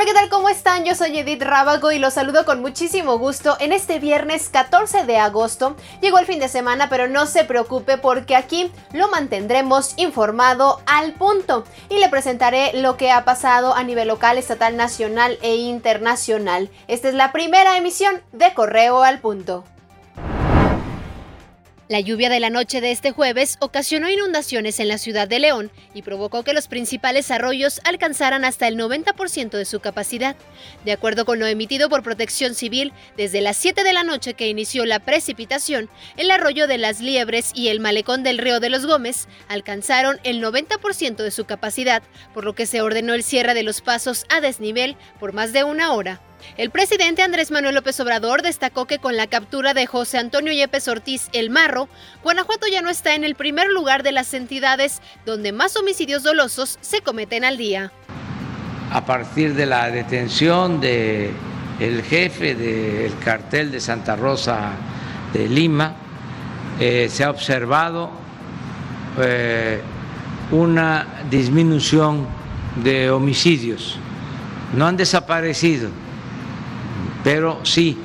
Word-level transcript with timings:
Hola, 0.00 0.06
¿qué 0.06 0.14
tal? 0.14 0.30
¿Cómo 0.30 0.48
están? 0.48 0.86
Yo 0.86 0.94
soy 0.94 1.18
Edith 1.18 1.42
Rábago 1.42 1.92
y 1.92 1.98
los 1.98 2.14
saludo 2.14 2.46
con 2.46 2.62
muchísimo 2.62 3.18
gusto 3.18 3.58
en 3.60 3.70
este 3.70 3.98
viernes 3.98 4.48
14 4.48 5.04
de 5.04 5.18
agosto. 5.18 5.76
Llegó 6.00 6.18
el 6.18 6.24
fin 6.24 6.40
de 6.40 6.48
semana, 6.48 6.88
pero 6.88 7.06
no 7.06 7.26
se 7.26 7.44
preocupe 7.44 7.98
porque 7.98 8.34
aquí 8.34 8.72
lo 8.94 9.08
mantendremos 9.08 9.92
informado 9.98 10.80
al 10.86 11.12
punto 11.12 11.64
y 11.90 11.98
le 11.98 12.08
presentaré 12.08 12.72
lo 12.80 12.96
que 12.96 13.10
ha 13.10 13.26
pasado 13.26 13.74
a 13.74 13.82
nivel 13.82 14.08
local, 14.08 14.38
estatal, 14.38 14.74
nacional 14.74 15.38
e 15.42 15.56
internacional. 15.56 16.70
Esta 16.88 17.10
es 17.10 17.14
la 17.14 17.30
primera 17.30 17.76
emisión 17.76 18.22
de 18.32 18.54
Correo 18.54 19.02
al 19.02 19.20
Punto. 19.20 19.64
La 21.90 21.98
lluvia 21.98 22.28
de 22.28 22.38
la 22.38 22.50
noche 22.50 22.80
de 22.80 22.92
este 22.92 23.10
jueves 23.10 23.56
ocasionó 23.58 24.08
inundaciones 24.08 24.78
en 24.78 24.86
la 24.86 24.96
ciudad 24.96 25.26
de 25.26 25.40
León 25.40 25.72
y 25.92 26.02
provocó 26.02 26.44
que 26.44 26.52
los 26.52 26.68
principales 26.68 27.32
arroyos 27.32 27.80
alcanzaran 27.82 28.44
hasta 28.44 28.68
el 28.68 28.78
90% 28.78 29.50
de 29.50 29.64
su 29.64 29.80
capacidad. 29.80 30.36
De 30.84 30.92
acuerdo 30.92 31.24
con 31.24 31.40
lo 31.40 31.48
emitido 31.48 31.88
por 31.88 32.04
Protección 32.04 32.54
Civil, 32.54 32.92
desde 33.16 33.40
las 33.40 33.56
7 33.56 33.82
de 33.82 33.92
la 33.92 34.04
noche 34.04 34.34
que 34.34 34.46
inició 34.46 34.86
la 34.86 35.00
precipitación, 35.00 35.90
el 36.16 36.30
arroyo 36.30 36.68
de 36.68 36.78
las 36.78 37.00
Liebres 37.00 37.50
y 37.56 37.70
el 37.70 37.80
malecón 37.80 38.22
del 38.22 38.38
río 38.38 38.60
de 38.60 38.70
los 38.70 38.86
Gómez 38.86 39.26
alcanzaron 39.48 40.20
el 40.22 40.40
90% 40.40 41.16
de 41.16 41.30
su 41.32 41.44
capacidad, 41.44 42.04
por 42.32 42.44
lo 42.44 42.54
que 42.54 42.66
se 42.66 42.82
ordenó 42.82 43.14
el 43.14 43.24
cierre 43.24 43.52
de 43.52 43.64
los 43.64 43.80
pasos 43.80 44.26
a 44.28 44.40
desnivel 44.40 44.96
por 45.18 45.32
más 45.32 45.52
de 45.52 45.64
una 45.64 45.92
hora. 45.92 46.20
El 46.56 46.70
presidente 46.70 47.22
Andrés 47.22 47.50
Manuel 47.50 47.74
López 47.74 47.98
Obrador 48.00 48.42
destacó 48.42 48.86
que 48.86 48.98
con 48.98 49.16
la 49.16 49.26
captura 49.26 49.74
de 49.74 49.86
José 49.86 50.18
Antonio 50.18 50.52
Yepes 50.52 50.88
Ortiz 50.88 51.28
El 51.32 51.50
Marro, 51.50 51.88
Guanajuato 52.22 52.66
ya 52.66 52.82
no 52.82 52.90
está 52.90 53.14
en 53.14 53.24
el 53.24 53.34
primer 53.34 53.68
lugar 53.68 54.02
de 54.02 54.12
las 54.12 54.34
entidades 54.34 55.00
donde 55.26 55.52
más 55.52 55.76
homicidios 55.76 56.22
dolosos 56.22 56.78
se 56.80 57.00
cometen 57.00 57.44
al 57.44 57.56
día. 57.56 57.92
A 58.92 59.04
partir 59.06 59.54
de 59.54 59.66
la 59.66 59.90
detención 59.90 60.80
de 60.80 61.32
el 61.78 62.02
jefe 62.02 62.54
del 62.54 63.18
cartel 63.18 63.70
de 63.70 63.80
Santa 63.80 64.16
Rosa 64.16 64.72
de 65.32 65.48
Lima, 65.48 65.94
eh, 66.78 67.08
se 67.10 67.24
ha 67.24 67.30
observado 67.30 68.10
eh, 69.18 69.80
una 70.50 71.06
disminución 71.30 72.26
de 72.82 73.10
homicidios. 73.10 73.98
No 74.74 74.86
han 74.86 74.96
desaparecido, 74.96 75.90
pero 77.22 77.60
sí, 77.64 77.98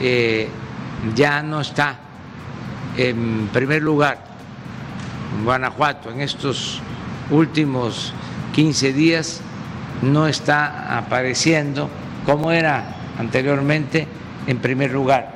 eh, 0.00 0.48
ya 1.14 1.42
no 1.42 1.60
está 1.60 1.96
en 2.96 3.48
primer 3.52 3.82
lugar 3.82 4.24
Guanajuato 5.44 6.10
en 6.10 6.20
estos 6.20 6.80
últimos 7.30 8.12
15 8.54 8.92
días, 8.92 9.40
no 10.02 10.26
está 10.26 10.96
apareciendo 10.96 11.90
como 12.24 12.50
era 12.52 12.96
anteriormente 13.18 14.06
en 14.46 14.58
primer 14.58 14.92
lugar. 14.92 15.35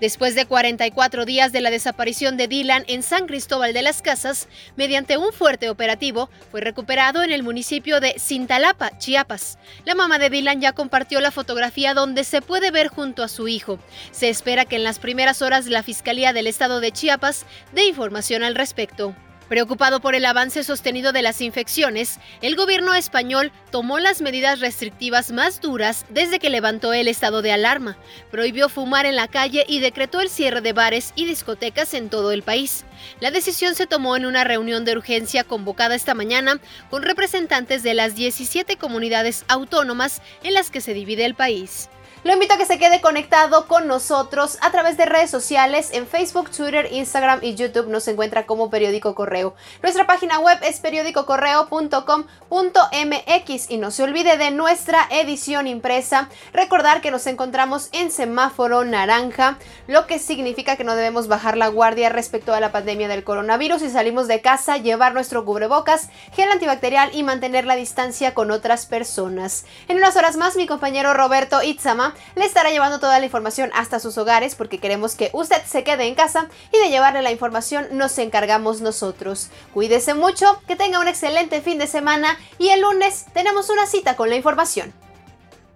Después 0.00 0.36
de 0.36 0.46
44 0.46 1.24
días 1.24 1.50
de 1.50 1.60
la 1.60 1.70
desaparición 1.70 2.36
de 2.36 2.46
Dylan 2.46 2.84
en 2.86 3.02
San 3.02 3.26
Cristóbal 3.26 3.72
de 3.72 3.82
las 3.82 4.00
Casas, 4.00 4.48
mediante 4.76 5.16
un 5.16 5.32
fuerte 5.32 5.68
operativo, 5.68 6.30
fue 6.52 6.60
recuperado 6.60 7.24
en 7.24 7.32
el 7.32 7.42
municipio 7.42 7.98
de 7.98 8.14
Cintalapa, 8.16 8.96
Chiapas. 8.98 9.58
La 9.84 9.96
mamá 9.96 10.20
de 10.20 10.30
Dylan 10.30 10.60
ya 10.60 10.72
compartió 10.72 11.20
la 11.20 11.32
fotografía 11.32 11.94
donde 11.94 12.22
se 12.22 12.42
puede 12.42 12.70
ver 12.70 12.86
junto 12.86 13.24
a 13.24 13.28
su 13.28 13.48
hijo. 13.48 13.80
Se 14.12 14.28
espera 14.28 14.64
que 14.66 14.76
en 14.76 14.84
las 14.84 15.00
primeras 15.00 15.42
horas 15.42 15.66
la 15.66 15.82
Fiscalía 15.82 16.32
del 16.32 16.46
Estado 16.46 16.78
de 16.78 16.92
Chiapas 16.92 17.44
dé 17.72 17.86
información 17.86 18.44
al 18.44 18.54
respecto. 18.54 19.16
Preocupado 19.48 20.00
por 20.00 20.14
el 20.14 20.26
avance 20.26 20.62
sostenido 20.62 21.12
de 21.12 21.22
las 21.22 21.40
infecciones, 21.40 22.18
el 22.42 22.54
gobierno 22.54 22.92
español 22.94 23.50
tomó 23.70 23.98
las 23.98 24.20
medidas 24.20 24.60
restrictivas 24.60 25.32
más 25.32 25.62
duras 25.62 26.04
desde 26.10 26.38
que 26.38 26.50
levantó 26.50 26.92
el 26.92 27.08
estado 27.08 27.40
de 27.40 27.52
alarma, 27.52 27.96
prohibió 28.30 28.68
fumar 28.68 29.06
en 29.06 29.16
la 29.16 29.26
calle 29.26 29.64
y 29.66 29.80
decretó 29.80 30.20
el 30.20 30.28
cierre 30.28 30.60
de 30.60 30.74
bares 30.74 31.12
y 31.14 31.24
discotecas 31.24 31.94
en 31.94 32.10
todo 32.10 32.32
el 32.32 32.42
país. 32.42 32.84
La 33.20 33.30
decisión 33.30 33.74
se 33.74 33.86
tomó 33.86 34.16
en 34.16 34.26
una 34.26 34.44
reunión 34.44 34.84
de 34.84 34.92
urgencia 34.92 35.44
convocada 35.44 35.94
esta 35.94 36.12
mañana 36.12 36.60
con 36.90 37.02
representantes 37.02 37.82
de 37.82 37.94
las 37.94 38.14
17 38.14 38.76
comunidades 38.76 39.46
autónomas 39.48 40.20
en 40.42 40.52
las 40.52 40.70
que 40.70 40.82
se 40.82 40.92
divide 40.92 41.24
el 41.24 41.34
país. 41.34 41.88
Lo 42.24 42.32
invito 42.32 42.54
a 42.54 42.58
que 42.58 42.66
se 42.66 42.80
quede 42.80 43.00
conectado 43.00 43.68
con 43.68 43.86
nosotros 43.86 44.58
a 44.60 44.72
través 44.72 44.96
de 44.96 45.06
redes 45.06 45.30
sociales 45.30 45.90
en 45.92 46.04
Facebook, 46.04 46.50
Twitter, 46.50 46.88
Instagram 46.90 47.38
y 47.42 47.54
YouTube. 47.54 47.86
Nos 47.86 48.08
encuentra 48.08 48.44
como 48.44 48.70
Periódico 48.70 49.14
Correo. 49.14 49.54
Nuestra 49.82 50.04
página 50.04 50.40
web 50.40 50.58
es 50.62 50.80
periódicocorreo.com.mx 50.80 53.70
y 53.70 53.76
no 53.76 53.92
se 53.92 54.02
olvide 54.02 54.36
de 54.36 54.50
nuestra 54.50 55.06
edición 55.10 55.68
impresa. 55.68 56.28
Recordar 56.52 57.00
que 57.00 57.12
nos 57.12 57.28
encontramos 57.28 57.88
en 57.92 58.10
semáforo 58.10 58.84
naranja, 58.84 59.56
lo 59.86 60.08
que 60.08 60.18
significa 60.18 60.74
que 60.74 60.82
no 60.82 60.96
debemos 60.96 61.28
bajar 61.28 61.56
la 61.56 61.68
guardia 61.68 62.08
respecto 62.08 62.52
a 62.52 62.58
la 62.58 62.72
pandemia 62.72 63.06
del 63.06 63.22
coronavirus 63.22 63.82
y 63.82 63.90
salimos 63.90 64.26
de 64.26 64.40
casa, 64.40 64.76
llevar 64.76 65.14
nuestro 65.14 65.44
cubrebocas, 65.44 66.08
gel 66.34 66.50
antibacterial 66.50 67.14
y 67.14 67.22
mantener 67.22 67.64
la 67.64 67.76
distancia 67.76 68.34
con 68.34 68.50
otras 68.50 68.86
personas. 68.86 69.66
En 69.86 69.98
unas 69.98 70.16
horas 70.16 70.36
más, 70.36 70.56
mi 70.56 70.66
compañero 70.66 71.14
Roberto 71.14 71.62
Itzama 71.62 72.07
le 72.36 72.44
estará 72.44 72.70
llevando 72.70 72.98
toda 72.98 73.18
la 73.18 73.24
información 73.24 73.70
hasta 73.74 74.00
sus 74.00 74.18
hogares 74.18 74.54
porque 74.54 74.78
queremos 74.78 75.14
que 75.14 75.30
usted 75.32 75.62
se 75.66 75.84
quede 75.84 76.06
en 76.06 76.14
casa 76.14 76.48
y 76.72 76.78
de 76.78 76.90
llevarle 76.90 77.22
la 77.22 77.32
información 77.32 77.86
nos 77.92 78.18
encargamos 78.18 78.80
nosotros. 78.80 79.50
Cuídese 79.74 80.14
mucho, 80.14 80.60
que 80.66 80.76
tenga 80.76 81.00
un 81.00 81.08
excelente 81.08 81.60
fin 81.60 81.78
de 81.78 81.86
semana 81.86 82.38
y 82.58 82.68
el 82.70 82.80
lunes 82.80 83.26
tenemos 83.32 83.70
una 83.70 83.86
cita 83.86 84.16
con 84.16 84.28
la 84.28 84.36
información. 84.36 84.92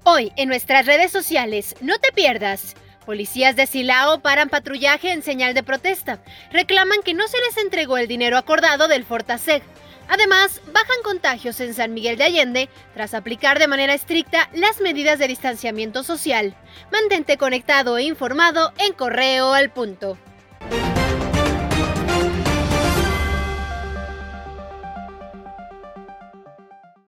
Hoy 0.04 0.32
en 0.37 0.48
nuestras 0.48 0.87
redes 0.87 1.12
sociales, 1.12 1.76
no 1.81 1.98
te 1.98 2.12
pierdas. 2.12 2.75
Policías 3.06 3.56
de 3.56 3.66
Silao 3.66 4.21
paran 4.21 4.48
patrullaje 4.48 5.10
en 5.10 5.22
señal 5.22 5.54
de 5.54 5.62
protesta. 5.62 6.21
Reclaman 6.53 7.03
que 7.04 7.15
no 7.15 7.26
se 7.26 7.38
les 7.41 7.56
entregó 7.56 7.98
el 7.98 8.06
dinero 8.06 8.37
acordado 8.38 8.88
del 8.88 9.04
Fortaseg. 9.04 9.62
Además, 10.09 10.61
bajan 10.73 11.03
contagios 11.05 11.61
en 11.61 11.75
San 11.75 11.95
Miguel 11.95 12.17
de 12.17 12.25
Allende 12.25 12.69
tras 12.95 13.15
aplicar 13.15 13.59
de 13.59 13.69
manera 13.69 13.95
estricta 13.95 14.49
las 14.53 14.81
medidas 14.81 15.19
de 15.19 15.29
distanciamiento 15.29 16.03
social. 16.03 16.55
Mantente 16.91 17.37
conectado 17.37 17.99
e 17.99 18.03
informado 18.03 18.73
en 18.79 18.93
Correo 18.93 19.55
al 19.55 19.71
Punto. 19.71 20.19